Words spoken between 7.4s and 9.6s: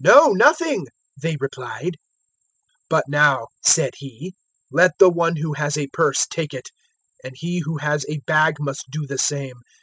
who has a bag must do the same.